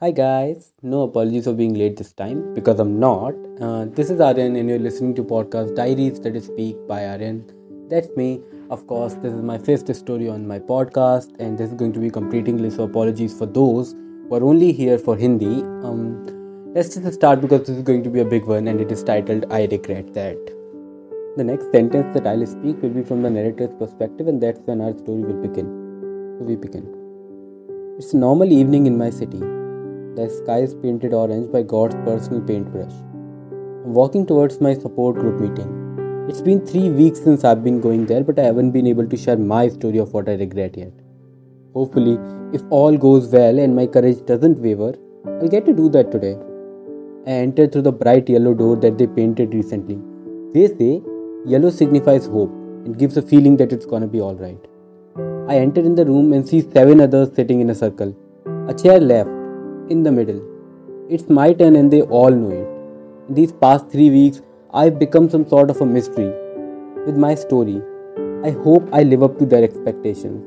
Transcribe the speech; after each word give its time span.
Hi 0.00 0.10
guys, 0.10 0.72
no 0.82 1.02
apologies 1.02 1.44
for 1.44 1.52
being 1.52 1.74
late 1.74 1.96
this 1.96 2.12
time 2.12 2.52
because 2.52 2.80
I'm 2.80 2.98
not. 2.98 3.32
Uh, 3.60 3.84
this 3.84 4.10
is 4.10 4.20
Aryan 4.20 4.56
and 4.56 4.68
you're 4.68 4.80
listening 4.80 5.14
to 5.14 5.22
podcast 5.22 5.76
Diaries 5.76 6.18
That 6.18 6.42
Speak 6.42 6.76
by 6.88 7.06
Aryan. 7.06 7.88
That's 7.88 8.08
me. 8.16 8.40
Of 8.70 8.88
course, 8.88 9.14
this 9.14 9.32
is 9.32 9.40
my 9.40 9.56
fifth 9.56 9.94
story 9.94 10.28
on 10.28 10.48
my 10.48 10.58
podcast 10.58 11.36
and 11.38 11.56
this 11.56 11.70
is 11.70 11.76
going 11.76 11.92
to 11.92 12.00
be 12.00 12.10
completely 12.10 12.50
English. 12.50 12.74
So 12.74 12.82
apologies 12.82 13.38
for 13.38 13.46
those 13.46 13.92
who 13.92 14.34
are 14.34 14.42
only 14.42 14.72
here 14.72 14.98
for 14.98 15.16
Hindi. 15.16 15.62
Um, 15.84 16.74
let's 16.74 16.96
just 16.96 17.14
start 17.14 17.40
because 17.40 17.60
this 17.60 17.76
is 17.76 17.84
going 17.84 18.02
to 18.02 18.10
be 18.10 18.18
a 18.18 18.24
big 18.24 18.46
one 18.46 18.66
and 18.66 18.80
it 18.80 18.90
is 18.90 19.04
titled 19.04 19.46
I 19.48 19.66
Regret 19.66 20.12
That. 20.14 20.36
The 21.36 21.44
next 21.44 21.70
sentence 21.70 22.12
that 22.14 22.26
I'll 22.26 22.44
speak 22.46 22.82
will 22.82 22.90
be 22.90 23.04
from 23.04 23.22
the 23.22 23.30
narrator's 23.30 23.72
perspective 23.76 24.26
and 24.26 24.42
that's 24.42 24.58
when 24.64 24.80
our 24.80 24.98
story 24.98 25.22
will 25.22 25.40
begin. 25.40 25.66
So 26.40 26.46
we 26.46 26.56
begin. 26.56 26.84
It's 27.96 28.12
a 28.12 28.16
normal 28.16 28.52
evening 28.52 28.86
in 28.86 28.98
my 28.98 29.10
city. 29.10 29.40
The 30.16 30.30
sky 30.30 30.58
is 30.58 30.74
painted 30.76 31.12
orange 31.12 31.50
by 31.50 31.62
God's 31.62 31.96
personal 32.04 32.40
paintbrush. 32.40 32.92
I'm 33.84 33.94
walking 33.94 34.24
towards 34.24 34.60
my 34.60 34.72
support 34.72 35.16
group 35.16 35.40
meeting. 35.40 36.26
It's 36.28 36.40
been 36.40 36.64
three 36.64 36.88
weeks 36.88 37.20
since 37.20 37.42
I've 37.42 37.64
been 37.64 37.80
going 37.80 38.06
there, 38.06 38.22
but 38.22 38.38
I 38.38 38.44
haven't 38.44 38.70
been 38.70 38.86
able 38.86 39.08
to 39.08 39.16
share 39.16 39.36
my 39.36 39.68
story 39.68 39.98
of 39.98 40.12
what 40.14 40.28
I 40.28 40.34
regret 40.34 40.76
yet. 40.76 40.92
Hopefully, 41.72 42.16
if 42.52 42.62
all 42.70 42.96
goes 42.96 43.26
well 43.26 43.58
and 43.58 43.74
my 43.74 43.88
courage 43.88 44.24
doesn't 44.24 44.60
waver, 44.60 44.94
I'll 45.26 45.48
get 45.48 45.66
to 45.66 45.72
do 45.72 45.88
that 45.88 46.12
today. 46.12 46.38
I 47.26 47.30
enter 47.30 47.66
through 47.66 47.82
the 47.82 47.92
bright 47.92 48.28
yellow 48.28 48.54
door 48.54 48.76
that 48.76 48.96
they 48.96 49.08
painted 49.08 49.52
recently. 49.52 49.98
They 50.54 50.68
say 50.68 51.02
yellow 51.44 51.70
signifies 51.70 52.26
hope 52.26 52.52
and 52.84 52.96
gives 52.96 53.16
a 53.16 53.22
feeling 53.22 53.56
that 53.56 53.72
it's 53.72 53.84
gonna 53.84 54.06
be 54.06 54.20
alright. 54.20 54.64
I 55.48 55.56
enter 55.56 55.80
in 55.80 55.96
the 55.96 56.06
room 56.06 56.32
and 56.32 56.48
see 56.48 56.60
seven 56.60 57.00
others 57.00 57.34
sitting 57.34 57.60
in 57.60 57.70
a 57.70 57.74
circle. 57.74 58.16
A 58.68 58.74
chair 58.74 59.00
left, 59.00 59.28
in 59.90 60.02
the 60.02 60.12
middle. 60.12 60.42
It's 61.08 61.28
my 61.28 61.52
turn 61.52 61.76
and 61.76 61.92
they 61.92 62.02
all 62.02 62.30
know 62.30 62.50
it. 62.50 63.28
In 63.28 63.34
these 63.34 63.52
past 63.52 63.90
three 63.90 64.10
weeks, 64.10 64.42
I've 64.72 64.98
become 64.98 65.28
some 65.28 65.46
sort 65.48 65.70
of 65.70 65.80
a 65.80 65.86
mystery. 65.86 66.32
With 67.06 67.16
my 67.16 67.34
story, 67.34 67.82
I 68.44 68.50
hope 68.50 68.88
I 68.92 69.02
live 69.02 69.22
up 69.22 69.38
to 69.38 69.46
their 69.46 69.62
expectations. 69.62 70.42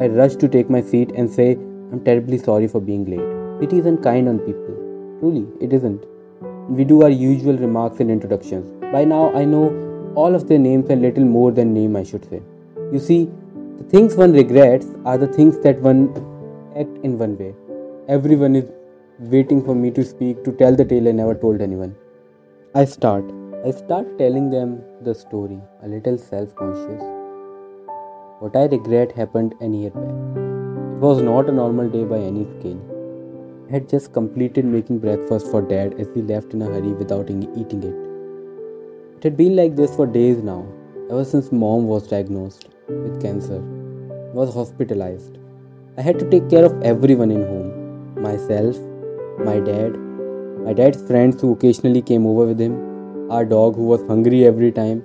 I 0.00 0.08
rush 0.08 0.36
to 0.36 0.48
take 0.48 0.68
my 0.68 0.82
seat 0.82 1.12
and 1.14 1.30
say, 1.30 1.52
I'm 1.90 2.04
terribly 2.04 2.38
sorry 2.38 2.68
for 2.68 2.80
being 2.80 3.06
late. 3.06 3.62
It 3.62 3.72
isn't 3.72 4.02
kind 4.02 4.28
on 4.28 4.38
people. 4.40 4.74
Truly, 5.20 5.46
it 5.60 5.72
isn't. 5.72 6.04
We 6.68 6.84
do 6.84 7.02
our 7.02 7.10
usual 7.10 7.56
remarks 7.56 8.00
and 8.00 8.10
introductions. 8.10 8.70
By 8.92 9.04
now, 9.04 9.32
I 9.34 9.44
know 9.44 10.12
all 10.14 10.34
of 10.34 10.48
their 10.48 10.58
names 10.58 10.90
and 10.90 11.00
little 11.00 11.24
more 11.24 11.50
than 11.50 11.72
name, 11.72 11.96
I 11.96 12.02
should 12.02 12.28
say. 12.28 12.42
You 12.92 12.98
see, 12.98 13.30
the 13.78 13.84
things 13.84 14.16
one 14.16 14.32
regrets 14.32 14.86
are 15.06 15.16
the 15.16 15.28
things 15.28 15.58
that 15.60 15.80
one 15.80 16.10
act 16.76 17.04
in 17.04 17.18
one 17.18 17.38
way. 17.38 17.54
Everyone 18.14 18.56
is 18.56 18.64
waiting 19.32 19.62
for 19.62 19.74
me 19.74 19.90
to 19.90 20.02
speak 20.02 20.42
to 20.44 20.52
tell 20.52 20.74
the 20.74 20.82
tale 20.82 21.08
I 21.08 21.12
never 21.12 21.34
told 21.34 21.60
anyone. 21.60 21.94
I 22.74 22.86
start. 22.86 23.22
I 23.66 23.70
start 23.70 24.06
telling 24.16 24.48
them 24.48 24.82
the 25.02 25.14
story, 25.14 25.58
a 25.82 25.88
little 25.88 26.16
self 26.16 26.54
conscious. 26.54 27.02
What 28.38 28.56
I 28.56 28.64
regret 28.74 29.12
happened 29.12 29.56
a 29.60 29.66
year 29.66 29.90
back. 29.90 30.14
It 30.94 31.02
was 31.02 31.20
not 31.20 31.50
a 31.50 31.52
normal 31.52 31.90
day 31.90 32.04
by 32.04 32.20
any 32.30 32.46
scale. 32.54 32.80
I 33.68 33.72
had 33.72 33.90
just 33.90 34.14
completed 34.14 34.64
making 34.64 35.00
breakfast 35.00 35.50
for 35.50 35.60
dad 35.60 36.00
as 36.00 36.08
he 36.14 36.22
left 36.22 36.54
in 36.54 36.62
a 36.62 36.70
hurry 36.76 36.94
without 37.02 37.28
eating 37.28 37.82
it. 37.90 39.18
It 39.18 39.22
had 39.22 39.36
been 39.36 39.54
like 39.54 39.76
this 39.76 39.94
for 39.94 40.06
days 40.06 40.38
now, 40.38 40.64
ever 41.10 41.26
since 41.26 41.52
mom 41.52 41.86
was 41.86 42.08
diagnosed 42.08 42.70
with 42.88 43.20
cancer, 43.20 43.60
was 44.32 44.54
hospitalized. 44.54 45.36
I 45.98 46.00
had 46.00 46.18
to 46.20 46.30
take 46.30 46.48
care 46.48 46.64
of 46.64 46.82
everyone 46.82 47.30
in 47.30 47.42
home 47.42 47.67
myself, 48.20 48.76
my 49.38 49.60
dad, 49.60 49.96
my 50.64 50.72
dad's 50.72 51.00
friends 51.06 51.40
who 51.40 51.52
occasionally 51.52 52.02
came 52.02 52.26
over 52.26 52.46
with 52.46 52.60
him, 52.60 53.30
our 53.30 53.44
dog 53.44 53.74
who 53.76 53.84
was 53.84 54.02
hungry 54.02 54.46
every 54.46 54.72
time, 54.72 55.02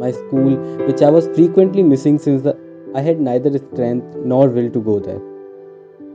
my 0.00 0.10
school, 0.10 0.56
which 0.86 1.02
I 1.02 1.10
was 1.10 1.26
frequently 1.28 1.82
missing 1.82 2.18
since 2.18 2.42
the, 2.42 2.56
I 2.94 3.00
had 3.00 3.20
neither 3.20 3.56
strength 3.58 4.16
nor 4.24 4.48
will 4.48 4.70
to 4.70 4.80
go 4.80 4.98
there. 4.98 5.20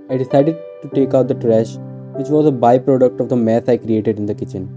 I 0.09 0.18
decided 0.18 0.58
to 0.81 0.90
take 0.90 1.13
out 1.13 1.28
the 1.28 1.35
trash, 1.35 1.75
which 2.18 2.30
was 2.30 2.46
a 2.46 2.52
byproduct 2.52 3.19
of 3.19 3.29
the 3.29 3.35
mess 3.35 3.68
I 3.68 3.78
created 3.78 4.18
in 4.18 4.25
the 4.25 4.35
kitchen. 4.35 4.69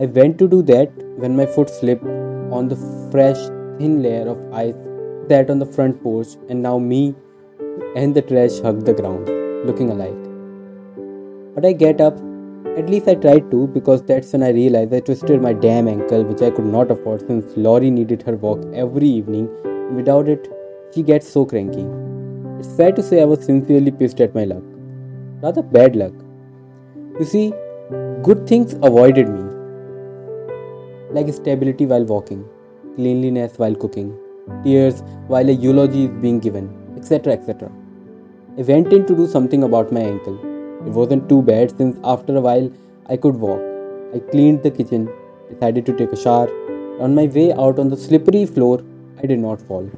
I 0.00 0.06
went 0.06 0.38
to 0.38 0.48
do 0.48 0.62
that 0.62 0.90
when 1.16 1.36
my 1.36 1.46
foot 1.46 1.70
slipped 1.70 2.04
on 2.04 2.68
the 2.68 2.76
fresh, 3.10 3.38
thin 3.78 4.02
layer 4.02 4.28
of 4.28 4.52
ice 4.52 4.74
that 5.28 5.50
on 5.50 5.58
the 5.58 5.66
front 5.66 6.02
porch, 6.02 6.28
and 6.48 6.62
now 6.62 6.78
me 6.78 7.14
and 7.96 8.14
the 8.14 8.22
trash 8.22 8.60
hugged 8.60 8.86
the 8.86 8.92
ground, 8.92 9.28
looking 9.66 9.90
alike. 9.90 10.33
But 11.54 11.64
I 11.64 11.72
get 11.72 12.00
up, 12.00 12.16
at 12.76 12.90
least 12.90 13.06
I 13.06 13.14
tried 13.14 13.50
to, 13.52 13.68
because 13.68 14.02
that's 14.02 14.32
when 14.32 14.42
I 14.42 14.50
realized 14.50 14.92
I 14.92 15.00
twisted 15.00 15.40
my 15.40 15.52
damn 15.52 15.86
ankle, 15.86 16.24
which 16.24 16.42
I 16.42 16.50
could 16.50 16.66
not 16.66 16.90
afford 16.90 17.20
since 17.26 17.56
Laurie 17.56 17.90
needed 17.90 18.22
her 18.22 18.34
walk 18.34 18.64
every 18.74 19.08
evening. 19.08 19.48
Without 19.94 20.28
it, 20.28 20.48
she 20.92 21.02
gets 21.02 21.28
so 21.28 21.44
cranky. 21.44 21.86
It's 22.58 22.76
fair 22.76 22.90
to 22.92 23.02
say 23.02 23.22
I 23.22 23.24
was 23.24 23.44
sincerely 23.44 23.92
pissed 23.92 24.20
at 24.20 24.34
my 24.34 24.44
luck. 24.44 24.62
Rather 25.42 25.62
bad 25.62 25.94
luck. 25.94 26.12
You 27.20 27.24
see, 27.24 27.52
good 28.22 28.48
things 28.48 28.74
avoided 28.74 29.28
me. 29.28 29.42
Like 31.10 31.32
stability 31.32 31.86
while 31.86 32.04
walking, 32.04 32.44
cleanliness 32.96 33.58
while 33.58 33.76
cooking, 33.76 34.18
tears 34.64 35.02
while 35.28 35.48
a 35.48 35.52
eulogy 35.52 36.06
is 36.06 36.10
being 36.20 36.40
given, 36.40 36.68
etc. 36.96 37.34
etc. 37.34 37.70
I 38.58 38.62
went 38.62 38.92
in 38.92 39.06
to 39.06 39.14
do 39.14 39.28
something 39.28 39.62
about 39.62 39.92
my 39.92 40.00
ankle. 40.00 40.53
It 40.86 40.92
wasn't 40.92 41.28
too 41.28 41.42
bad 41.42 41.76
since 41.76 41.98
after 42.04 42.36
a 42.36 42.40
while 42.40 42.70
I 43.06 43.16
could 43.16 43.36
walk. 43.36 43.60
I 44.14 44.18
cleaned 44.18 44.62
the 44.62 44.70
kitchen, 44.70 45.08
decided 45.50 45.86
to 45.86 45.96
take 45.96 46.12
a 46.12 46.16
shower. 46.16 46.48
On 47.00 47.14
my 47.14 47.26
way 47.26 47.52
out 47.52 47.78
on 47.78 47.88
the 47.88 47.96
slippery 47.96 48.46
floor, 48.46 48.82
I 49.22 49.26
did 49.26 49.38
not 49.38 49.60
fall. 49.60 49.90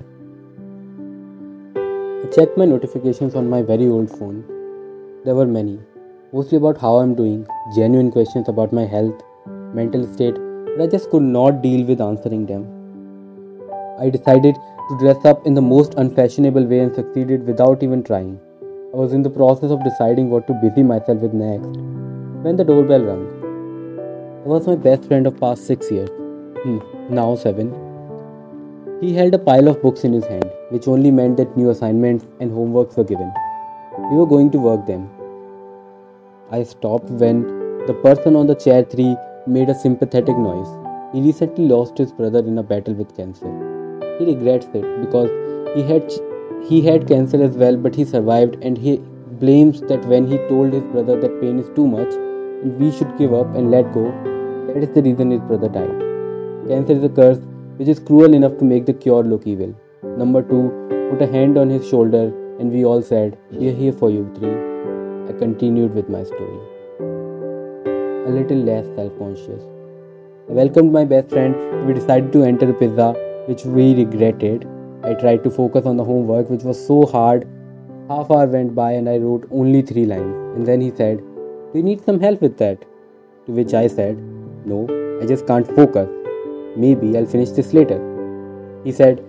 I 1.76 2.28
checked 2.34 2.56
my 2.56 2.64
notifications 2.64 3.34
on 3.34 3.50
my 3.50 3.62
very 3.62 3.88
old 3.88 4.10
phone. 4.10 4.44
There 5.24 5.34
were 5.34 5.46
many, 5.46 5.78
mostly 6.32 6.56
about 6.56 6.78
how 6.78 6.96
I'm 6.96 7.14
doing, 7.14 7.46
genuine 7.74 8.10
questions 8.10 8.48
about 8.48 8.72
my 8.72 8.86
health, 8.86 9.22
mental 9.74 10.06
state, 10.14 10.34
but 10.34 10.82
I 10.82 10.86
just 10.86 11.10
could 11.10 11.22
not 11.22 11.62
deal 11.62 11.84
with 11.84 12.00
answering 12.00 12.46
them. 12.46 12.64
I 13.98 14.08
decided 14.08 14.54
to 14.54 14.98
dress 14.98 15.24
up 15.24 15.46
in 15.46 15.54
the 15.54 15.62
most 15.62 15.94
unfashionable 15.94 16.66
way 16.66 16.80
and 16.80 16.94
succeeded 16.94 17.46
without 17.46 17.82
even 17.82 18.02
trying. 18.02 18.40
I 18.96 18.98
was 18.98 19.12
in 19.12 19.22
the 19.22 19.28
process 19.28 19.70
of 19.70 19.84
deciding 19.84 20.30
what 20.30 20.46
to 20.46 20.54
busy 20.54 20.82
myself 20.82 21.20
with 21.20 21.34
next 21.34 21.66
when 22.44 22.56
the 22.56 22.64
doorbell 22.64 23.02
rang. 23.08 23.24
It 24.42 24.46
was 24.52 24.66
my 24.66 24.74
best 24.74 25.04
friend 25.04 25.26
of 25.26 25.38
past 25.38 25.66
six 25.66 25.90
years, 25.90 26.08
hmm, 26.62 26.78
now 27.10 27.36
seven. 27.36 27.74
He 29.02 29.12
held 29.12 29.34
a 29.34 29.38
pile 29.38 29.68
of 29.68 29.82
books 29.82 30.04
in 30.04 30.14
his 30.14 30.24
hand, 30.24 30.50
which 30.70 30.88
only 30.88 31.10
meant 31.10 31.36
that 31.36 31.58
new 31.58 31.68
assignments 31.68 32.24
and 32.40 32.50
homeworks 32.50 32.96
were 32.96 33.04
given. 33.04 33.30
We 34.12 34.16
were 34.16 34.30
going 34.34 34.50
to 34.52 34.58
work 34.58 34.86
them. 34.86 35.10
I 36.50 36.62
stopped 36.62 37.10
when 37.10 37.42
the 37.86 37.98
person 38.02 38.34
on 38.34 38.46
the 38.46 38.54
chair 38.54 38.82
3 38.82 39.14
made 39.46 39.68
a 39.68 39.74
sympathetic 39.74 40.38
noise. 40.38 40.72
He 41.12 41.20
recently 41.20 41.68
lost 41.68 41.98
his 41.98 42.12
brother 42.12 42.38
in 42.38 42.56
a 42.56 42.62
battle 42.62 42.94
with 42.94 43.14
cancer. 43.14 43.52
He 44.18 44.24
regrets 44.24 44.64
it 44.72 44.88
because 45.04 45.30
he 45.76 45.82
had 45.82 46.10
he 46.64 46.82
had 46.82 47.06
cancer 47.06 47.42
as 47.42 47.56
well, 47.56 47.76
but 47.76 47.94
he 47.94 48.04
survived, 48.04 48.56
and 48.62 48.76
he 48.76 48.98
blames 49.40 49.80
that 49.82 50.04
when 50.06 50.26
he 50.26 50.38
told 50.48 50.72
his 50.72 50.82
brother 50.84 51.20
that 51.20 51.40
pain 51.40 51.58
is 51.58 51.68
too 51.76 51.86
much 51.86 52.12
and 52.62 52.78
we 52.78 52.90
should 52.90 53.16
give 53.18 53.34
up 53.34 53.54
and 53.54 53.70
let 53.70 53.92
go, 53.92 54.04
that 54.68 54.82
is 54.82 54.90
the 54.94 55.02
reason 55.02 55.30
his 55.30 55.40
brother 55.40 55.68
died. 55.68 55.98
Cancer 56.68 56.94
is 56.94 57.04
a 57.04 57.08
curse 57.08 57.38
which 57.76 57.88
is 57.88 57.98
cruel 57.98 58.34
enough 58.34 58.56
to 58.58 58.64
make 58.64 58.86
the 58.86 58.94
cure 58.94 59.22
look 59.22 59.46
evil. 59.46 59.74
Number 60.02 60.42
two 60.42 60.62
put 61.10 61.22
a 61.22 61.30
hand 61.30 61.58
on 61.58 61.68
his 61.68 61.86
shoulder, 61.88 62.32
and 62.58 62.72
we 62.72 62.84
all 62.84 63.02
said, 63.02 63.38
We 63.50 63.68
are 63.68 63.74
here 63.74 63.92
for 63.92 64.10
you, 64.10 64.32
three. 64.36 64.56
I 65.28 65.38
continued 65.38 65.94
with 65.94 66.08
my 66.08 66.24
story. 66.24 66.58
A 68.26 68.30
little 68.30 68.58
less 68.58 68.86
self 68.96 69.16
conscious. 69.18 69.62
I 70.48 70.52
welcomed 70.52 70.92
my 70.92 71.04
best 71.04 71.28
friend. 71.28 71.86
We 71.86 71.94
decided 71.94 72.32
to 72.32 72.42
enter 72.44 72.70
a 72.70 72.74
pizza, 72.74 73.12
which 73.46 73.64
we 73.64 73.94
regretted. 73.94 74.66
I 75.06 75.14
tried 75.14 75.44
to 75.44 75.50
focus 75.50 75.86
on 75.86 75.96
the 75.96 76.04
homework, 76.04 76.50
which 76.50 76.64
was 76.64 76.84
so 76.84 77.06
hard. 77.06 77.46
Half 78.08 78.28
hour 78.28 78.46
went 78.48 78.74
by, 78.74 78.90
and 78.92 79.08
I 79.08 79.18
wrote 79.18 79.48
only 79.52 79.80
three 79.80 80.04
lines. 80.04 80.56
And 80.56 80.66
then 80.66 80.80
he 80.80 80.90
said, 80.90 81.18
Do 81.18 81.70
you 81.74 81.82
need 81.84 82.04
some 82.04 82.18
help 82.18 82.40
with 82.42 82.56
that? 82.58 82.80
To 83.46 83.52
which 83.52 83.72
I 83.72 83.86
said, 83.86 84.16
No, 84.66 84.78
I 85.22 85.26
just 85.26 85.46
can't 85.46 85.68
focus. 85.76 86.08
Maybe 86.76 87.16
I'll 87.16 87.26
finish 87.34 87.50
this 87.50 87.72
later. 87.72 87.98
He 88.84 88.90
said, 88.90 89.22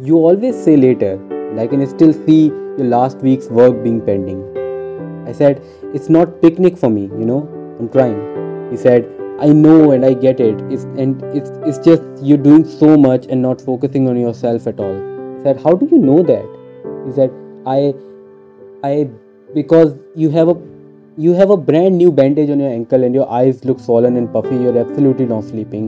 You 0.00 0.18
always 0.18 0.62
say 0.62 0.76
later, 0.76 1.14
and 1.14 1.58
I 1.58 1.66
can 1.66 1.84
still 1.88 2.12
see 2.12 2.46
your 2.46 2.86
last 2.86 3.18
week's 3.18 3.48
work 3.48 3.82
being 3.82 4.00
pending. 4.00 4.44
I 5.26 5.32
said, 5.32 5.60
It's 5.92 6.08
not 6.08 6.40
picnic 6.42 6.78
for 6.78 6.90
me, 6.90 7.06
you 7.06 7.26
know. 7.32 7.40
I'm 7.80 7.88
trying. 7.88 8.70
He 8.70 8.76
said, 8.76 9.10
I 9.40 9.48
know 9.48 9.90
and 9.90 10.04
I 10.04 10.14
get 10.14 10.38
it. 10.38 10.62
It's, 10.70 10.84
and 10.84 11.20
it's, 11.34 11.50
it's 11.66 11.78
just 11.78 12.04
you're 12.22 12.38
doing 12.38 12.64
so 12.64 12.96
much 12.96 13.26
and 13.26 13.42
not 13.42 13.60
focusing 13.60 14.06
on 14.06 14.16
yourself 14.16 14.68
at 14.68 14.78
all. 14.78 15.13
How 15.62 15.74
do 15.74 15.86
you 15.90 15.98
know 15.98 16.22
that? 16.22 16.46
He 17.06 17.12
said, 17.12 17.30
I, 17.66 17.94
I, 18.82 19.10
because 19.54 19.96
you 20.14 20.30
have 20.30 20.48
a 20.48 20.56
You 21.24 21.32
have 21.38 21.50
a 21.54 21.56
brand 21.66 21.98
new 21.98 22.12
bandage 22.18 22.48
on 22.52 22.62
your 22.62 22.70
ankle 22.76 23.04
and 23.08 23.16
your 23.16 23.26
eyes 23.34 23.58
look 23.68 23.82
swollen 23.82 24.16
and 24.20 24.30
puffy. 24.36 24.56
You're 24.62 24.78
absolutely 24.78 25.26
not 25.32 25.44
sleeping. 25.50 25.84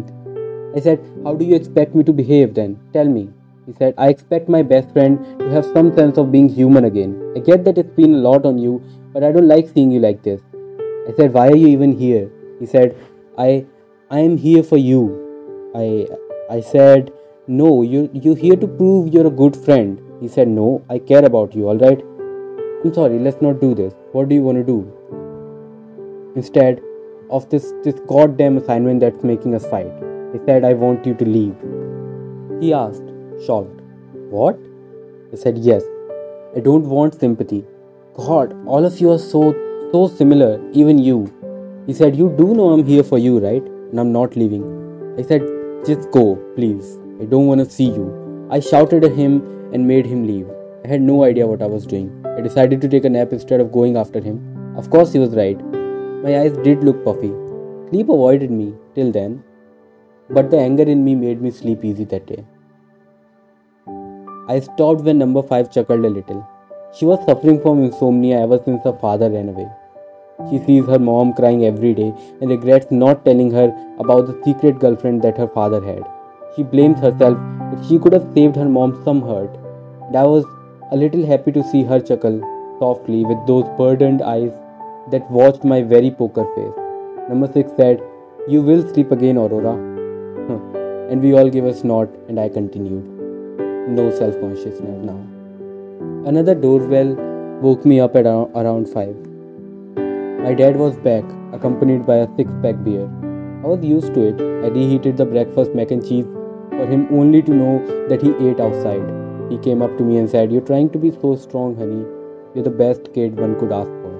I 0.76 0.82
said, 0.84 1.00
How 1.24 1.32
do 1.40 1.48
you 1.48 1.56
expect 1.56 1.96
me 2.00 2.04
to 2.10 2.12
behave 2.20 2.52
then? 2.58 2.76
Tell 2.96 3.08
me. 3.14 3.24
He 3.64 3.72
said, 3.80 3.96
I 4.04 4.06
expect 4.12 4.52
my 4.56 4.60
best 4.72 4.92
friend 4.92 5.18
to 5.40 5.48
have 5.54 5.66
some 5.78 5.88
sense 5.96 6.20
of 6.22 6.30
being 6.36 6.48
human 6.58 6.86
again. 6.90 7.16
I 7.34 7.42
get 7.48 7.64
that 7.64 7.80
it's 7.82 7.96
been 7.96 8.14
a 8.18 8.22
lot 8.28 8.46
on 8.50 8.62
you, 8.66 8.76
but 9.16 9.26
I 9.30 9.32
don't 9.38 9.50
like 9.54 9.72
seeing 9.72 9.90
you 9.96 10.02
like 10.06 10.22
this. 10.28 10.46
I 11.08 11.16
said, 11.18 11.34
Why 11.38 11.48
are 11.48 11.58
you 11.64 11.72
even 11.74 11.96
here? 12.04 12.30
He 12.60 12.70
said, 12.76 12.94
I 13.48 13.50
I 14.20 14.22
am 14.30 14.38
here 14.46 14.62
for 14.72 14.80
you. 14.84 15.02
I 15.74 15.90
I 16.58 16.60
said, 16.72 17.12
No, 17.48 17.82
you 17.82 18.10
you're 18.12 18.34
here 18.34 18.56
to 18.56 18.66
prove 18.66 19.14
you're 19.14 19.28
a 19.28 19.30
good 19.30 19.56
friend. 19.56 20.00
He 20.20 20.26
said, 20.26 20.48
No, 20.48 20.82
I 20.90 20.98
care 20.98 21.24
about 21.24 21.54
you, 21.54 21.68
alright? 21.68 22.00
I'm 22.84 22.92
sorry, 22.92 23.20
let's 23.20 23.40
not 23.40 23.60
do 23.60 23.72
this. 23.72 23.94
What 24.10 24.28
do 24.28 24.34
you 24.34 24.42
want 24.42 24.58
to 24.58 24.64
do? 24.64 24.78
Instead 26.34 26.82
of 27.30 27.48
this, 27.48 27.72
this 27.84 27.94
goddamn 28.08 28.56
assignment 28.56 28.98
that's 28.98 29.22
making 29.22 29.54
us 29.54 29.64
fight, 29.66 29.92
he 30.32 30.40
said, 30.44 30.64
I 30.64 30.72
want 30.72 31.06
you 31.06 31.14
to 31.14 31.24
leave. 31.24 31.54
He 32.60 32.74
asked, 32.74 33.14
shocked, 33.46 33.80
What? 34.30 34.58
I 35.32 35.36
said, 35.36 35.56
Yes, 35.56 35.84
I 36.56 36.58
don't 36.58 36.90
want 36.96 37.14
sympathy. 37.20 37.64
God, 38.14 38.60
all 38.66 38.84
of 38.84 39.00
you 39.00 39.12
are 39.12 39.20
so, 39.20 39.52
so 39.92 40.08
similar, 40.08 40.60
even 40.72 40.98
you. 40.98 41.32
He 41.86 41.94
said, 41.94 42.16
You 42.16 42.34
do 42.36 42.54
know 42.54 42.70
I'm 42.70 42.84
here 42.84 43.04
for 43.04 43.18
you, 43.18 43.38
right? 43.38 43.62
And 43.62 44.00
I'm 44.00 44.10
not 44.10 44.34
leaving. 44.34 44.70
I 45.16 45.22
said, 45.22 45.42
Just 45.86 46.10
go, 46.10 46.34
please. 46.56 46.98
I 47.20 47.24
don't 47.24 47.46
want 47.46 47.60
to 47.60 47.70
see 47.70 47.84
you. 47.84 48.48
I 48.50 48.60
shouted 48.60 49.02
at 49.02 49.12
him 49.12 49.40
and 49.72 49.88
made 49.88 50.06
him 50.06 50.26
leave. 50.26 50.46
I 50.84 50.88
had 50.88 51.00
no 51.00 51.24
idea 51.24 51.46
what 51.46 51.62
I 51.62 51.66
was 51.66 51.86
doing. 51.86 52.10
I 52.36 52.42
decided 52.42 52.80
to 52.82 52.88
take 52.88 53.04
a 53.04 53.08
nap 53.08 53.32
instead 53.32 53.60
of 53.60 53.72
going 53.72 53.96
after 53.96 54.20
him. 54.20 54.74
Of 54.76 54.90
course, 54.90 55.12
he 55.12 55.18
was 55.18 55.34
right. 55.34 55.58
My 56.22 56.40
eyes 56.40 56.52
did 56.58 56.84
look 56.84 57.04
puffy. 57.04 57.32
Sleep 57.88 58.08
avoided 58.08 58.50
me 58.50 58.74
till 58.94 59.12
then, 59.12 59.42
but 60.28 60.50
the 60.50 60.58
anger 60.58 60.82
in 60.82 61.04
me 61.04 61.14
made 61.14 61.40
me 61.40 61.50
sleep 61.50 61.84
easy 61.84 62.04
that 62.04 62.26
day. 62.26 62.44
I 64.48 64.60
stopped 64.60 65.00
when 65.02 65.18
number 65.18 65.42
5 65.42 65.72
chuckled 65.72 66.04
a 66.04 66.10
little. 66.10 66.46
She 66.94 67.06
was 67.06 67.24
suffering 67.24 67.60
from 67.62 67.82
insomnia 67.82 68.40
ever 68.40 68.60
since 68.64 68.84
her 68.84 68.92
father 68.92 69.30
ran 69.30 69.48
away. 69.48 69.68
She 70.50 70.58
sees 70.66 70.84
her 70.86 70.98
mom 70.98 71.32
crying 71.32 71.64
every 71.64 71.94
day 71.94 72.12
and 72.40 72.50
regrets 72.50 72.90
not 72.90 73.24
telling 73.24 73.50
her 73.52 73.74
about 73.98 74.26
the 74.26 74.40
secret 74.44 74.78
girlfriend 74.78 75.22
that 75.22 75.38
her 75.38 75.48
father 75.48 75.82
had. 75.82 76.04
She 76.56 76.62
blames 76.62 77.00
herself 77.00 77.36
that 77.70 77.84
she 77.86 77.98
could 77.98 78.14
have 78.14 78.32
saved 78.32 78.56
her 78.56 78.66
mom 78.66 78.92
some 79.04 79.20
hurt. 79.20 79.50
And 80.06 80.16
I 80.16 80.22
was 80.24 80.44
a 80.90 80.96
little 80.96 81.26
happy 81.26 81.52
to 81.52 81.62
see 81.62 81.82
her 81.82 82.00
chuckle 82.00 82.40
softly 82.78 83.26
with 83.26 83.46
those 83.46 83.64
burdened 83.76 84.22
eyes 84.22 84.52
that 85.10 85.30
watched 85.30 85.64
my 85.64 85.82
very 85.82 86.10
poker 86.10 86.46
face. 86.54 87.28
Number 87.28 87.52
6 87.52 87.72
said, 87.76 88.02
You 88.48 88.62
will 88.62 88.88
sleep 88.88 89.10
again, 89.10 89.36
Aurora. 89.36 89.74
and 91.10 91.20
we 91.22 91.34
all 91.34 91.50
gave 91.50 91.66
a 91.66 91.74
snort, 91.74 92.10
and 92.28 92.40
I 92.40 92.48
continued. 92.48 93.04
No 93.98 94.10
self 94.10 94.40
consciousness 94.40 95.04
now. 95.10 95.18
Another 96.30 96.54
doorbell 96.54 97.14
woke 97.60 97.84
me 97.84 98.00
up 98.00 98.16
at 98.16 98.26
around 98.26 98.88
5. 98.88 99.14
My 100.46 100.54
dad 100.54 100.76
was 100.76 100.96
back, 100.96 101.24
accompanied 101.52 102.06
by 102.06 102.16
a 102.16 102.28
six 102.36 102.50
pack 102.62 102.82
beer. 102.82 103.04
I 103.62 103.68
was 103.74 103.84
used 103.84 104.14
to 104.14 104.26
it. 104.30 104.40
I 104.64 104.68
reheated 104.68 105.16
the 105.18 105.26
breakfast 105.26 105.74
mac 105.74 105.90
and 105.90 106.08
cheese 106.08 106.26
for 106.76 106.86
him 106.86 107.06
only 107.10 107.42
to 107.42 107.52
know 107.52 107.74
that 108.08 108.22
he 108.22 108.32
ate 108.48 108.60
outside. 108.60 109.04
He 109.50 109.58
came 109.58 109.82
up 109.82 109.96
to 109.98 110.04
me 110.04 110.18
and 110.18 110.28
said, 110.28 110.52
You're 110.52 110.68
trying 110.72 110.90
to 110.90 110.98
be 110.98 111.10
so 111.10 111.36
strong, 111.36 111.76
honey. 111.76 112.04
You're 112.54 112.64
the 112.64 112.70
best 112.70 113.12
kid 113.14 113.38
one 113.38 113.58
could 113.58 113.72
ask 113.72 113.90
for. 113.90 114.12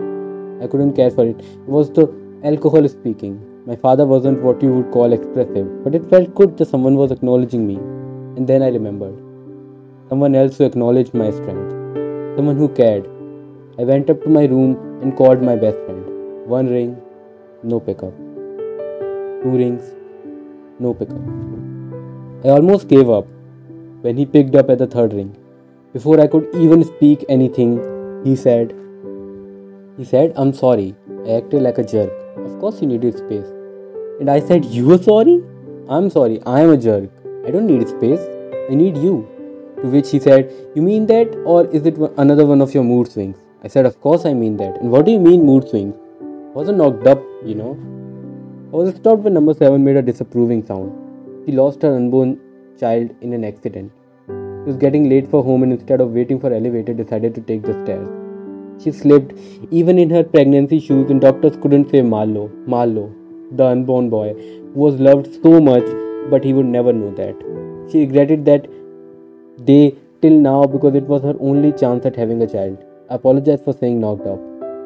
I 0.63 0.67
couldn't 0.67 0.95
care 0.95 1.11
for 1.11 1.27
it. 1.27 1.41
It 1.41 1.69
was 1.77 1.91
the 1.91 2.07
alcohol 2.45 2.89
speaking. 2.89 3.35
My 3.67 3.77
father 3.77 4.07
wasn't 4.07 4.43
what 4.43 4.63
you 4.63 4.73
would 4.73 4.93
call 4.93 5.13
expressive, 5.13 5.85
but 5.85 5.95
it 5.95 6.09
felt 6.09 6.35
good 6.35 6.57
that 6.59 6.69
someone 6.69 6.95
was 6.95 7.11
acknowledging 7.11 7.67
me. 7.67 7.77
And 8.37 8.49
then 8.49 8.63
I 8.63 8.69
remembered. 8.69 9.17
Someone 10.09 10.37
else 10.37 10.57
who 10.57 10.65
acknowledged 10.65 11.15
my 11.15 11.31
strength. 11.33 11.73
Someone 12.37 12.57
who 12.57 12.69
cared. 12.69 13.09
I 13.79 13.85
went 13.85 14.09
up 14.09 14.23
to 14.23 14.29
my 14.29 14.45
room 14.45 14.77
and 15.03 15.17
called 15.17 15.43
my 15.43 15.57
best 15.57 15.79
friend. 15.79 16.05
One 16.47 16.69
ring, 16.69 16.97
no 17.63 17.81
pickup. 17.81 18.17
Two 19.43 19.57
rings, 19.63 19.83
no 20.79 20.95
pickup. 20.95 21.66
I 22.45 22.49
almost 22.51 22.89
gave 22.89 23.09
up 23.09 23.27
when 24.03 24.17
he 24.19 24.27
picked 24.27 24.55
up 24.55 24.69
at 24.69 24.79
the 24.79 24.87
third 24.87 25.15
ring. 25.15 25.37
Before 25.93 26.21
I 26.21 26.27
could 26.27 26.55
even 26.55 26.85
speak 26.85 27.25
anything, 27.31 27.71
he 28.25 28.37
said, 28.37 28.75
He 29.97 30.05
said, 30.05 30.35
I'm 30.37 30.53
sorry. 30.53 30.95
I 31.27 31.37
acted 31.39 31.63
like 31.63 31.79
a 31.79 31.85
jerk. 31.85 32.13
Of 32.37 32.59
course, 32.61 32.83
you 32.83 32.89
needed 32.89 33.17
space. 33.17 33.47
And 34.21 34.31
I 34.31 34.41
said, 34.41 34.67
You 34.67 34.93
are 34.93 35.03
sorry? 35.03 35.43
I'm 35.89 36.11
sorry. 36.11 36.43
I 36.45 36.61
am 36.61 36.71
a 36.71 36.77
jerk. 36.77 37.09
I 37.47 37.51
don't 37.51 37.67
need 37.67 37.89
space. 37.89 38.21
I 38.71 38.75
need 38.75 38.99
you. 38.99 39.27
To 39.81 39.89
which 39.89 40.11
he 40.11 40.21
said, 40.21 40.53
You 40.75 40.83
mean 40.83 41.07
that, 41.07 41.35
or 41.47 41.67
is 41.69 41.87
it 41.87 41.97
another 42.19 42.45
one 42.45 42.61
of 42.61 42.75
your 42.75 42.85
mood 42.85 43.11
swings? 43.11 43.39
I 43.65 43.69
said, 43.69 43.87
Of 43.87 43.99
course, 44.03 44.27
I 44.27 44.35
mean 44.35 44.59
that. 44.59 44.77
And 44.83 44.91
what 44.91 45.07
do 45.07 45.13
you 45.13 45.21
mean, 45.21 45.47
mood 45.47 45.69
swings? 45.71 45.97
I 46.21 46.53
wasn't 46.59 46.79
knocked 46.79 47.07
up, 47.07 47.23
you 47.45 47.55
know. 47.55 47.73
I 48.73 48.77
was 48.77 48.95
stopped 48.95 49.23
when 49.23 49.33
number 49.33 49.55
7 49.55 49.83
made 49.83 49.97
a 49.97 50.03
disapproving 50.03 50.65
sound. 50.67 51.06
She 51.47 51.53
lost 51.53 51.83
her 51.83 51.95
unborn 51.95 52.41
child 52.77 53.11
in 53.21 53.33
an 53.33 53.45
accident. 53.45 53.93
She 54.27 54.71
was 54.71 54.77
getting 54.77 55.09
late 55.09 55.29
for 55.31 55.45
home 55.45 55.63
and 55.63 55.73
instead 55.73 56.01
of 56.01 56.11
waiting 56.11 56.41
for 56.41 56.53
elevator 56.53 56.93
decided 56.93 57.37
to 57.37 57.41
take 57.41 57.63
the 57.63 57.75
stairs. 57.85 58.09
She 58.83 58.91
slipped 58.91 59.33
even 59.71 59.97
in 59.97 60.11
her 60.11 60.25
pregnancy 60.25 60.81
shoes 60.81 61.09
and 61.09 61.21
doctors 61.21 61.57
couldn't 61.63 61.91
save 61.91 62.03
Marlo, 62.03 62.51
Marlo, 62.67 63.15
the 63.57 63.65
unborn 63.65 64.11
boy, 64.11 64.35
was 64.75 64.99
loved 64.99 65.41
so 65.41 65.61
much 65.61 65.87
but 66.31 66.43
he 66.43 66.53
would 66.53 66.67
never 66.67 66.93
know 66.93 67.15
that. 67.15 67.37
She 67.93 68.01
regretted 68.01 68.45
that 68.47 68.67
day 69.65 69.95
till 70.23 70.33
now 70.33 70.65
because 70.67 70.97
it 70.97 71.05
was 71.05 71.23
her 71.23 71.37
only 71.39 71.71
chance 71.71 72.05
at 72.07 72.17
having 72.17 72.43
a 72.43 72.49
child. 72.49 72.77
I 73.09 73.15
apologize 73.15 73.63
for 73.63 73.73
saying 73.73 74.01
knocked 74.01 74.27
up. 74.27 74.41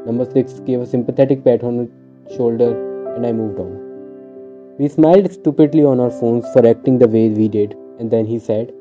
Number 0.04 0.30
6 0.30 0.60
gave 0.60 0.82
a 0.82 0.86
sympathetic 0.86 1.42
pat 1.42 1.64
on 1.64 1.78
her 1.78 2.36
shoulder 2.36 3.14
and 3.14 3.26
I 3.26 3.32
moved 3.32 3.58
on. 3.58 3.89
We 4.80 4.88
smiled 4.88 5.30
stupidly 5.30 5.84
on 5.84 6.00
our 6.00 6.08
phones 6.08 6.50
for 6.54 6.66
acting 6.66 6.98
the 6.98 7.06
way 7.06 7.28
we 7.28 7.48
did, 7.48 7.76
and 7.98 8.10
then 8.10 8.24
he 8.24 8.38
said, 8.38 8.72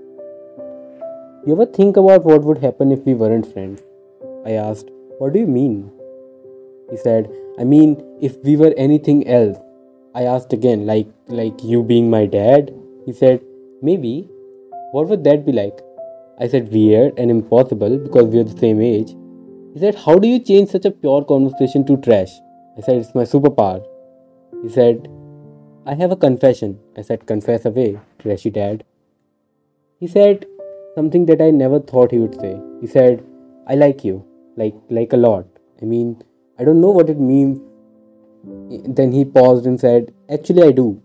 You 1.46 1.52
ever 1.52 1.66
think 1.66 1.98
about 1.98 2.24
what 2.24 2.44
would 2.44 2.60
happen 2.60 2.94
if 2.94 3.02
we 3.02 3.16
weren't 3.16 3.52
friends? 3.52 3.82
I 4.46 4.52
asked, 4.52 4.92
What 5.18 5.34
do 5.34 5.40
you 5.40 5.46
mean? 5.46 5.92
He 6.90 6.96
said, 6.96 7.30
I 7.60 7.66
mean, 7.66 8.02
if 8.22 8.38
we 8.46 8.56
were 8.56 8.74
anything 8.78 9.28
else. 9.28 9.58
I 10.16 10.24
asked 10.24 10.54
again, 10.54 10.86
like 10.86 11.12
like 11.28 11.62
you 11.66 11.84
being 11.84 12.10
my 12.10 12.26
dad? 12.38 12.74
He 13.06 13.12
said, 13.12 13.44
Maybe. 13.82 14.16
What 14.94 15.10
would 15.10 15.26
that 15.26 15.46
be 15.46 15.52
like? 15.52 15.86
I 16.40 16.48
said, 16.48 16.72
Weird 16.72 17.20
and 17.20 17.30
impossible 17.30 17.98
because 17.98 18.28
we're 18.28 18.46
the 18.46 18.60
same 18.66 18.82
age. 18.82 19.16
He 19.74 19.82
said, 19.82 19.96
How 20.08 20.18
do 20.18 20.30
you 20.30 20.40
change 20.40 20.70
such 20.70 20.86
a 20.86 20.92
pure 20.92 21.26
conversation 21.26 21.86
to 21.88 21.98
trash? 22.10 22.42
I 22.78 22.90
said, 22.90 23.06
It's 23.06 23.14
my 23.14 23.24
superpower. 23.24 23.86
He 24.64 24.70
said, 24.70 25.10
I 25.86 25.96
have 25.96 26.12
a 26.12 26.16
confession. 26.16 26.80
I 26.98 27.02
said, 27.02 27.26
Confess 27.26 27.66
away, 27.66 28.00
trashy 28.20 28.50
dad. 28.50 28.84
He 30.00 30.08
said 30.08 30.46
something 30.96 31.26
that 31.28 31.42
I 31.42 31.52
never 31.52 31.80
thought 31.80 32.12
he 32.12 32.20
would 32.20 32.36
say. 32.36 32.60
He 32.82 32.88
said, 32.88 33.24
I 33.68 33.76
like 33.76 34.04
you, 34.04 34.26
like 34.58 34.76
like 34.90 35.14
a 35.14 35.18
lot. 35.18 35.48
I 35.82 35.86
mean, 35.86 36.22
I 36.60 36.64
don't 36.64 36.82
know 36.82 36.92
what 36.92 37.10
it 37.10 37.20
means. 37.20 37.60
Then 39.00 39.12
he 39.12 39.26
paused 39.26 39.66
and 39.66 39.80
said, 39.80 40.14
Actually 40.30 40.64
I 40.64 40.72
do. 40.72 41.02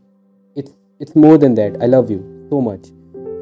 It's 0.56 0.72
it's 0.98 1.14
more 1.14 1.38
than 1.38 1.54
that. 1.54 1.76
I 1.80 1.86
love 1.86 2.10
you 2.10 2.20
so 2.50 2.60
much. 2.60 2.86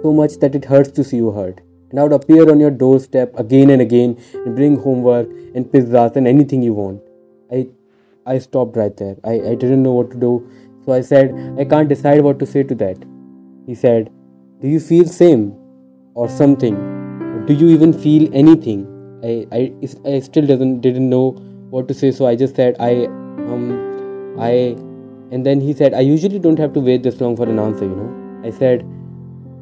So 0.03 0.12
much 0.12 0.39
that 0.39 0.55
it 0.55 0.65
hurts 0.65 0.91
to 0.93 1.05
see 1.05 1.17
you 1.17 1.31
hurt. 1.31 1.61
And 1.91 2.01
I 2.01 2.03
would 2.03 2.12
appear 2.12 2.51
on 2.51 2.61
your 2.61 2.71
doorstep 2.71 3.39
again 3.39 3.71
and 3.71 3.83
again 3.83 4.19
and 4.35 4.57
bring 4.57 4.77
homework 4.77 5.29
and 5.55 5.67
pizzas 5.67 6.17
and 6.17 6.27
anything 6.27 6.62
you 6.62 6.75
want. 6.75 7.03
I 7.51 7.69
I 8.25 8.39
stopped 8.39 8.77
right 8.77 8.97
there. 8.97 9.17
I, 9.25 9.33
I 9.33 9.55
didn't 9.55 9.83
know 9.83 9.93
what 9.93 10.11
to 10.12 10.17
do. 10.17 10.33
So 10.85 10.93
I 10.93 11.01
said, 11.01 11.35
I 11.59 11.65
can't 11.65 11.89
decide 11.89 12.23
what 12.23 12.39
to 12.41 12.47
say 12.47 12.62
to 12.62 12.75
that. 12.77 12.97
He 13.67 13.75
said, 13.75 14.11
Do 14.61 14.69
you 14.69 14.81
feel 14.81 15.05
same 15.05 15.55
or 16.15 16.29
something? 16.29 16.75
Do 17.47 17.55
you 17.55 17.69
even 17.69 17.93
feel 17.93 18.29
anything? 18.35 18.89
I, 19.25 19.47
I, 19.53 19.73
I 20.09 20.21
still 20.21 20.47
doesn't 20.47 20.81
didn't 20.81 21.09
know 21.09 21.31
what 21.71 21.89
to 21.89 21.95
say, 21.95 22.11
so 22.11 22.27
I 22.27 22.35
just 22.37 22.57
said 22.57 22.77
I 22.81 23.07
um 23.53 24.37
I 24.39 24.77
and 25.31 25.47
then 25.47 25.61
he 25.61 25.73
said, 25.73 25.95
I 25.95 26.01
usually 26.01 26.39
don't 26.39 26.59
have 26.59 26.73
to 26.75 26.81
wait 26.81 27.03
this 27.03 27.21
long 27.21 27.37
for 27.37 27.49
an 27.49 27.59
answer, 27.59 27.85
you 27.85 27.97
know. 27.97 28.43
I 28.45 28.51
said 28.51 28.85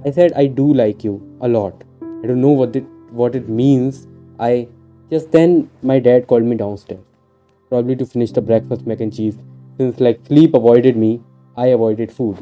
I 0.05 0.11
said 0.11 0.33
I 0.33 0.47
do 0.47 0.73
like 0.73 1.05
you 1.05 1.21
a 1.41 1.49
lot. 1.49 1.85
I 2.03 2.27
don't 2.27 2.41
know 2.41 2.50
what 2.62 2.75
it 2.75 2.85
what 3.11 3.35
it 3.35 3.49
means. 3.49 4.07
I 4.39 4.69
just 5.11 5.31
then 5.33 5.71
my 5.83 5.99
dad 5.99 6.27
called 6.27 6.45
me 6.45 6.57
downstairs 6.57 7.05
probably 7.69 7.95
to 7.97 8.05
finish 8.05 8.33
the 8.33 8.43
breakfast 8.43 8.87
mac 8.87 9.00
and 9.00 9.15
cheese. 9.15 9.39
Since 9.80 9.99
like 9.99 10.18
sleep 10.26 10.52
avoided 10.52 10.99
me, 10.99 11.22
I 11.56 11.68
avoided 11.68 12.10
food. 12.12 12.37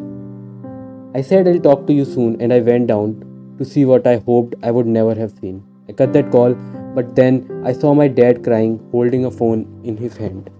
I 1.15 1.21
said 1.21 1.47
I'll 1.47 1.61
talk 1.61 1.87
to 1.87 1.93
you 1.93 2.05
soon 2.05 2.41
and 2.43 2.53
I 2.53 2.59
went 2.59 2.89
down 2.89 3.13
to 3.59 3.65
see 3.65 3.85
what 3.85 4.09
I 4.09 4.17
hoped 4.17 4.57
I 4.61 4.73
would 4.73 4.89
never 4.89 5.15
have 5.15 5.31
seen. 5.41 5.63
I 5.89 5.93
cut 5.93 6.13
that 6.15 6.33
call, 6.33 6.55
but 6.97 7.15
then 7.15 7.63
I 7.65 7.73
saw 7.75 7.95
my 7.95 8.09
dad 8.09 8.43
crying, 8.43 8.81
holding 8.91 9.25
a 9.25 9.31
phone 9.31 9.63
in 9.85 9.97
his 9.97 10.17
hand. 10.17 10.51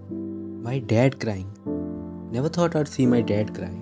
My 0.69 0.79
dad 0.79 1.19
crying. 1.19 1.51
Never 2.31 2.47
thought 2.47 2.77
I'd 2.77 2.87
see 2.87 3.05
my 3.05 3.19
dad 3.19 3.53
cry. 3.53 3.73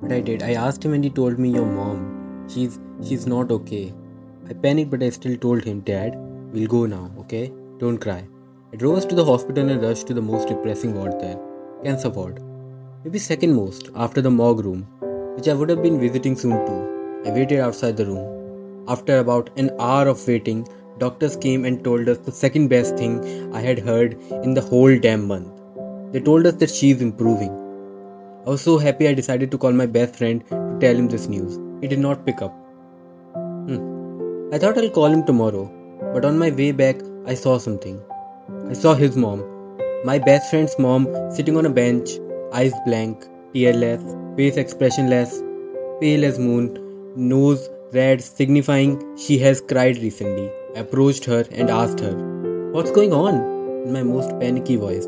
But 0.00 0.12
I 0.12 0.22
did. 0.22 0.42
I 0.42 0.54
asked 0.54 0.82
him 0.82 0.94
and 0.94 1.04
he 1.04 1.10
told 1.10 1.38
me 1.38 1.50
your 1.50 1.66
mom. 1.66 2.02
She's 2.48 2.80
she's 3.06 3.26
not 3.26 3.52
okay. 3.60 3.92
I 4.48 4.54
panicked 4.54 4.90
but 4.90 5.02
I 5.02 5.10
still 5.10 5.36
told 5.36 5.64
him, 5.64 5.80
Dad, 5.80 6.16
we'll 6.54 6.74
go 6.80 6.86
now, 6.86 7.06
okay? 7.26 7.52
Don't 7.78 7.98
cry. 7.98 8.20
I 8.72 8.76
drove 8.76 8.96
us 8.96 9.04
to 9.04 9.14
the 9.14 9.30
hospital 9.32 9.68
and 9.68 9.82
rushed 9.82 10.06
to 10.06 10.14
the 10.14 10.28
most 10.34 10.48
depressing 10.48 10.94
ward 10.94 11.20
there. 11.20 11.38
Cancer 11.84 12.10
ward. 12.10 12.40
Maybe 13.04 13.18
second 13.18 13.54
most, 13.54 13.90
after 13.96 14.20
the 14.20 14.30
morgue 14.30 14.64
room, 14.64 14.82
which 15.36 15.48
I 15.48 15.54
would 15.54 15.68
have 15.68 15.82
been 15.82 15.98
visiting 15.98 16.36
soon 16.36 16.52
too. 16.66 17.22
I 17.26 17.30
waited 17.30 17.58
outside 17.58 17.96
the 17.96 18.06
room. 18.06 18.84
After 18.88 19.18
about 19.18 19.50
an 19.56 19.70
hour 19.80 20.06
of 20.06 20.26
waiting, 20.28 20.68
doctors 20.98 21.36
came 21.36 21.64
and 21.64 21.82
told 21.82 22.08
us 22.08 22.18
the 22.18 22.30
second 22.30 22.68
best 22.68 22.96
thing 22.96 23.52
I 23.52 23.60
had 23.60 23.80
heard 23.80 24.12
in 24.44 24.54
the 24.54 24.60
whole 24.60 24.96
damn 24.96 25.26
month. 25.26 25.50
They 26.12 26.20
told 26.20 26.46
us 26.46 26.54
that 26.54 26.70
she's 26.70 27.02
improving. 27.02 27.50
I 28.46 28.50
was 28.50 28.60
so 28.60 28.78
happy 28.78 29.08
I 29.08 29.14
decided 29.14 29.50
to 29.50 29.58
call 29.58 29.72
my 29.72 29.86
best 29.86 30.14
friend 30.16 30.44
to 30.50 30.78
tell 30.80 30.94
him 30.94 31.08
this 31.08 31.28
news. 31.28 31.58
He 31.80 31.88
did 31.88 31.98
not 31.98 32.24
pick 32.24 32.42
up. 32.42 32.52
Hmm. 33.34 34.52
I 34.52 34.58
thought 34.58 34.78
I'll 34.78 34.90
call 34.90 35.06
him 35.06 35.24
tomorrow, 35.24 35.64
but 36.14 36.24
on 36.24 36.38
my 36.38 36.50
way 36.50 36.70
back, 36.70 36.96
I 37.26 37.34
saw 37.34 37.58
something. 37.58 38.00
I 38.68 38.72
saw 38.72 38.94
his 38.94 39.16
mom, 39.16 39.42
my 40.04 40.18
best 40.18 40.50
friend's 40.50 40.76
mom, 40.78 41.06
sitting 41.30 41.56
on 41.56 41.66
a 41.66 41.70
bench, 41.70 42.10
eyes 42.52 42.72
blank, 42.84 43.24
tearless, 43.54 44.02
face 44.36 44.56
expressionless, 44.56 45.40
pale 46.00 46.24
as 46.24 46.38
moon, 46.38 46.76
nose 47.14 47.68
red, 47.92 48.20
signifying 48.20 49.16
she 49.16 49.38
has 49.38 49.60
cried 49.60 49.96
recently. 49.98 50.50
Approached 50.74 51.24
her 51.26 51.44
and 51.52 51.70
asked 51.70 52.00
her, 52.00 52.14
What's 52.72 52.90
going 52.90 53.12
on? 53.12 53.52
in 53.84 53.92
my 53.92 54.02
most 54.02 54.30
panicky 54.40 54.76
voice. 54.76 55.06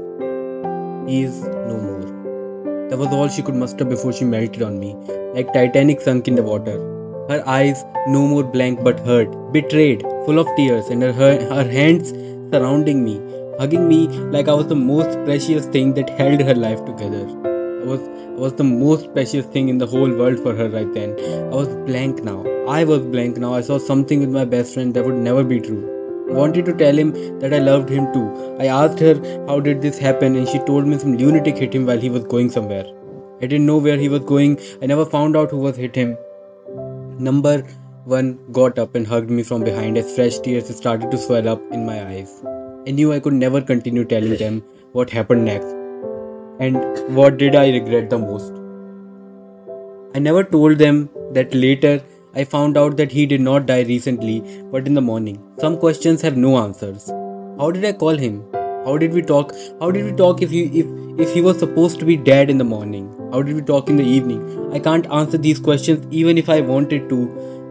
He 1.08 1.22
is 1.22 1.42
no 1.42 1.78
more. 1.80 2.88
That 2.88 2.98
was 2.98 3.08
all 3.08 3.28
she 3.28 3.42
could 3.42 3.54
muster 3.54 3.84
before 3.84 4.12
she 4.12 4.24
melted 4.24 4.62
on 4.62 4.78
me, 4.78 4.94
like 5.34 5.52
Titanic 5.52 6.00
sunk 6.00 6.28
in 6.28 6.34
the 6.34 6.42
water. 6.42 6.78
Her 7.28 7.42
eyes 7.46 7.84
no 8.06 8.26
more 8.26 8.44
blank 8.44 8.82
but 8.84 9.00
hurt, 9.00 9.52
betrayed, 9.52 10.02
full 10.26 10.38
of 10.38 10.48
tears, 10.56 10.88
and 10.88 11.02
her, 11.02 11.12
her 11.12 11.68
hands 11.68 12.10
surrounding 12.52 13.02
me, 13.02 13.20
hugging 13.58 13.88
me 13.88 14.08
like 14.36 14.48
I 14.48 14.54
was 14.54 14.68
the 14.68 14.76
most 14.76 15.12
precious 15.24 15.66
thing 15.66 15.94
that 15.94 16.10
held 16.10 16.40
her 16.40 16.54
life 16.54 16.84
together. 16.84 17.24
I 17.82 17.86
was, 17.86 18.00
I 18.00 18.40
was 18.46 18.54
the 18.54 18.64
most 18.64 19.12
precious 19.12 19.46
thing 19.46 19.68
in 19.68 19.78
the 19.78 19.86
whole 19.86 20.10
world 20.10 20.40
for 20.40 20.54
her 20.54 20.68
right 20.68 20.92
then. 20.92 21.18
I 21.52 21.54
was 21.54 21.68
blank 21.86 22.22
now. 22.24 22.44
I 22.68 22.84
was 22.84 23.04
blank 23.04 23.36
now. 23.36 23.54
I 23.54 23.60
saw 23.60 23.78
something 23.78 24.20
with 24.20 24.30
my 24.30 24.44
best 24.44 24.74
friend 24.74 24.94
that 24.94 25.04
would 25.04 25.16
never 25.16 25.44
be 25.44 25.60
true 25.60 25.94
I 26.28 26.32
wanted 26.32 26.64
to 26.64 26.72
tell 26.72 26.96
him 26.96 27.12
that 27.40 27.52
I 27.52 27.58
loved 27.58 27.90
him 27.90 28.10
too. 28.14 28.56
I 28.58 28.66
asked 28.66 28.98
her 29.00 29.14
how 29.46 29.60
did 29.60 29.82
this 29.82 29.98
happen 29.98 30.36
and 30.36 30.48
she 30.48 30.58
told 30.60 30.86
me 30.86 30.98
some 30.98 31.18
lunatic 31.18 31.58
hit 31.58 31.74
him 31.74 31.84
while 31.84 31.98
he 31.98 32.08
was 32.08 32.24
going 32.24 32.50
somewhere. 32.50 32.86
I 33.42 33.46
didn't 33.46 33.66
know 33.66 33.76
where 33.76 33.98
he 33.98 34.08
was 34.08 34.20
going. 34.20 34.58
I 34.80 34.86
never 34.86 35.04
found 35.04 35.36
out 35.36 35.50
who 35.50 35.58
was 35.58 35.76
hit 35.76 35.94
him. 35.94 36.16
Number 37.18 37.62
1 38.04 38.52
got 38.52 38.78
up 38.78 38.94
and 38.94 39.06
hugged 39.06 39.30
me 39.30 39.42
from 39.42 39.64
behind 39.64 39.98
as 39.98 40.14
fresh 40.14 40.38
tears 40.38 40.74
started 40.74 41.10
to 41.10 41.18
swell 41.18 41.46
up 41.46 41.60
in 41.70 41.84
my 41.84 42.02
eyes. 42.02 42.42
I 42.86 42.90
knew 42.90 43.12
I 43.12 43.20
could 43.20 43.32
never 43.32 43.62
continue 43.62 44.04
telling 44.04 44.36
them 44.36 44.62
what 44.92 45.08
happened 45.08 45.46
next. 45.46 45.72
And 46.60 47.16
what 47.16 47.38
did 47.38 47.54
I 47.54 47.70
regret 47.70 48.10
the 48.10 48.18
most? 48.18 48.52
I 50.14 50.18
never 50.18 50.44
told 50.44 50.76
them 50.76 51.08
that 51.32 51.54
later 51.54 52.02
I 52.34 52.44
found 52.44 52.76
out 52.76 52.98
that 52.98 53.10
he 53.10 53.24
did 53.24 53.40
not 53.40 53.64
die 53.64 53.84
recently, 53.84 54.40
but 54.70 54.86
in 54.86 54.92
the 54.92 55.00
morning. 55.00 55.42
Some 55.58 55.78
questions 55.78 56.20
have 56.20 56.36
no 56.36 56.58
answers. 56.58 57.08
How 57.58 57.70
did 57.70 57.86
I 57.86 57.92
call 57.92 58.18
him? 58.18 58.44
How 58.84 58.98
did 58.98 59.14
we 59.14 59.22
talk? 59.22 59.54
How 59.80 59.90
did 59.90 60.04
we 60.04 60.12
talk 60.12 60.42
if 60.42 60.50
he 60.50 60.64
if 60.80 60.86
if 61.26 61.32
he 61.32 61.40
was 61.40 61.58
supposed 61.58 62.00
to 62.00 62.04
be 62.04 62.18
dead 62.18 62.50
in 62.50 62.58
the 62.58 62.70
morning? 62.72 63.06
How 63.32 63.40
did 63.40 63.56
we 63.56 63.62
talk 63.62 63.88
in 63.88 63.96
the 63.96 64.04
evening? 64.04 64.42
I 64.74 64.78
can't 64.78 65.10
answer 65.10 65.38
these 65.38 65.58
questions 65.58 66.06
even 66.10 66.36
if 66.36 66.50
I 66.50 66.60
wanted 66.60 67.08
to, 67.08 67.20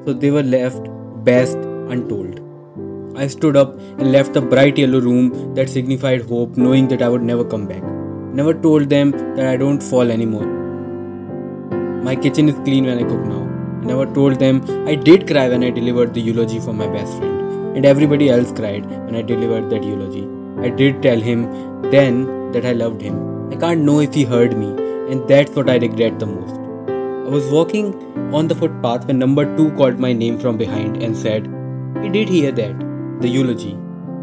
so 0.05 0.13
they 0.13 0.31
were 0.31 0.41
left 0.41 0.89
best 1.23 1.55
untold. 1.97 2.42
I 3.15 3.27
stood 3.27 3.55
up 3.55 3.77
and 3.77 4.11
left 4.11 4.33
the 4.33 4.41
bright 4.41 4.77
yellow 4.77 4.99
room 4.99 5.53
that 5.53 5.69
signified 5.69 6.21
hope, 6.21 6.57
knowing 6.57 6.87
that 6.87 7.03
I 7.03 7.09
would 7.09 7.21
never 7.21 7.43
come 7.43 7.67
back. 7.67 7.83
Never 8.33 8.53
told 8.55 8.89
them 8.89 9.11
that 9.35 9.45
I 9.45 9.55
don't 9.55 9.83
fall 9.83 10.09
anymore. 10.09 10.47
My 12.03 12.15
kitchen 12.15 12.49
is 12.49 12.55
clean 12.65 12.85
when 12.85 12.97
I 12.97 13.03
cook 13.03 13.23
now. 13.25 13.43
I 13.81 13.85
never 13.85 14.07
told 14.07 14.39
them 14.39 14.63
I 14.87 14.95
did 14.95 15.27
cry 15.27 15.47
when 15.47 15.63
I 15.63 15.69
delivered 15.69 16.15
the 16.15 16.21
eulogy 16.21 16.59
for 16.59 16.73
my 16.73 16.87
best 16.87 17.15
friend, 17.17 17.77
and 17.77 17.85
everybody 17.85 18.29
else 18.31 18.51
cried 18.51 18.85
when 18.85 19.15
I 19.15 19.21
delivered 19.21 19.69
that 19.69 19.83
eulogy. 19.83 20.27
I 20.65 20.69
did 20.69 21.03
tell 21.03 21.19
him 21.19 21.43
then 21.91 22.51
that 22.53 22.65
I 22.65 22.71
loved 22.71 23.01
him. 23.01 23.51
I 23.51 23.57
can't 23.57 23.81
know 23.81 23.99
if 23.99 24.15
he 24.15 24.23
heard 24.23 24.57
me, 24.57 24.69
and 25.11 25.27
that's 25.27 25.55
what 25.55 25.69
I 25.69 25.77
regret 25.77 26.17
the 26.17 26.25
most. 26.25 26.55
I 27.27 27.29
was 27.29 27.45
walking 27.51 27.93
on 28.33 28.47
the 28.47 28.55
footpath 28.55 29.05
when 29.05 29.19
number 29.19 29.45
two 29.55 29.71
called 29.73 29.99
my 29.99 30.13
name 30.13 30.39
from 30.39 30.57
behind 30.57 31.03
and 31.03 31.15
said, 31.15 31.45
He 32.01 32.09
did 32.09 32.27
hear 32.27 32.51
that, 32.51 32.92
the 33.23 33.33
eulogy. 33.39 33.71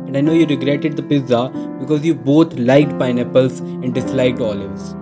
And 0.07 0.17
I 0.17 0.21
know 0.21 0.33
you 0.33 0.47
regretted 0.47 0.97
the 0.97 1.03
pizza 1.03 1.43
because 1.81 2.05
you 2.05 2.15
both 2.15 2.55
liked 2.71 2.97
pineapples 2.99 3.61
and 3.61 3.95
disliked 3.95 4.41
olives. 4.41 4.95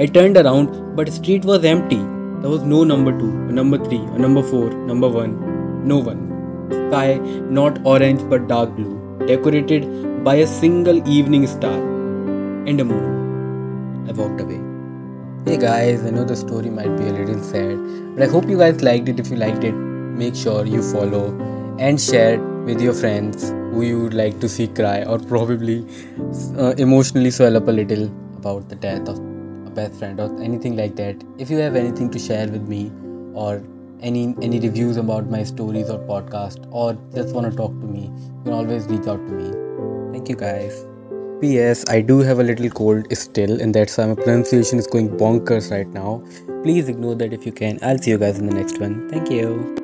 I 0.00 0.06
turned 0.06 0.36
around, 0.36 0.96
but 0.96 1.06
the 1.06 1.12
street 1.12 1.44
was 1.44 1.64
empty. 1.64 2.00
There 2.40 2.50
was 2.50 2.62
no 2.62 2.84
number 2.84 3.12
2, 3.18 3.26
a 3.26 3.52
number 3.52 3.78
3, 3.84 3.98
a 3.98 4.18
number 4.18 4.42
4, 4.42 4.70
number 4.92 5.08
1, 5.08 5.86
no 5.86 5.98
one. 5.98 6.26
Sky 6.70 7.16
not 7.58 7.78
orange 7.84 8.22
but 8.30 8.48
dark 8.48 8.74
blue, 8.76 8.94
decorated 9.26 10.24
by 10.24 10.34
a 10.36 10.46
single 10.46 11.06
evening 11.08 11.46
star 11.46 11.78
and 12.70 12.80
a 12.80 12.84
moon. 12.84 14.08
I 14.08 14.12
walked 14.12 14.40
away. 14.40 14.60
Hey 15.44 15.56
guys, 15.56 16.04
I 16.04 16.10
know 16.10 16.24
the 16.24 16.36
story 16.36 16.70
might 16.70 16.96
be 16.96 17.08
a 17.08 17.12
little 17.12 17.42
sad, 17.42 17.76
but 18.14 18.22
I 18.22 18.30
hope 18.30 18.48
you 18.48 18.58
guys 18.58 18.82
liked 18.82 19.08
it. 19.08 19.20
If 19.20 19.30
you 19.30 19.36
liked 19.36 19.64
it, 19.64 19.72
make 19.72 20.34
sure 20.34 20.64
you 20.66 20.82
follow 20.92 21.24
and 21.78 22.00
share 22.00 22.38
with 22.64 22.80
your 22.80 22.92
friends 22.92 23.50
who 23.72 23.82
you 23.82 24.02
would 24.02 24.14
like 24.14 24.38
to 24.40 24.48
see 24.48 24.66
cry 24.68 25.02
or 25.04 25.18
probably 25.18 25.86
uh, 26.56 26.74
emotionally 26.76 27.30
swell 27.30 27.56
up 27.56 27.68
a 27.68 27.72
little 27.72 28.04
about 28.36 28.68
the 28.68 28.76
death 28.76 29.08
of 29.08 29.18
a 29.18 29.70
best 29.70 29.98
friend 29.98 30.20
or 30.20 30.28
anything 30.42 30.76
like 30.76 30.96
that. 30.96 31.16
If 31.38 31.50
you 31.50 31.58
have 31.58 31.76
anything 31.76 32.10
to 32.10 32.18
share 32.18 32.48
with 32.48 32.68
me 32.68 32.90
or 33.34 33.62
any 34.02 34.34
any 34.42 34.58
reviews 34.60 34.96
about 34.96 35.26
my 35.30 35.42
stories 35.44 35.90
or 35.90 35.98
podcast 36.10 36.66
or 36.70 36.94
just 37.14 37.34
want 37.34 37.50
to 37.50 37.56
talk 37.56 37.72
to 37.80 37.86
me 37.86 38.04
you 38.04 38.44
can 38.44 38.52
always 38.52 38.86
reach 38.86 39.06
out 39.06 39.26
to 39.26 39.32
me. 39.32 39.50
Thank 40.12 40.28
you 40.28 40.36
guys. 40.36 40.86
Ps 41.42 41.84
i 41.88 42.00
do 42.02 42.18
have 42.18 42.38
a 42.38 42.42
little 42.42 42.68
cold 42.68 43.06
still 43.16 43.60
and 43.60 43.74
that's 43.74 43.96
why 43.96 44.06
my 44.06 44.14
pronunciation 44.14 44.78
is 44.78 44.86
going 44.86 45.10
bonkers 45.24 45.70
right 45.70 45.88
now. 45.88 46.22
Please 46.62 46.88
ignore 46.88 47.14
that 47.14 47.32
if 47.32 47.46
you 47.46 47.52
can. 47.52 47.78
I'll 47.82 47.98
see 47.98 48.10
you 48.10 48.18
guys 48.18 48.38
in 48.38 48.46
the 48.46 48.54
next 48.54 48.78
one. 48.80 49.08
Thank 49.08 49.30
you 49.30 49.79